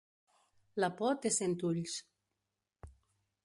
La 0.83 0.89
por 1.01 1.19
té 1.25 1.31
cent 1.37 1.55
ulls. 1.69 2.01